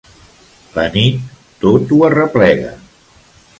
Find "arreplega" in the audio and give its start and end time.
2.09-2.75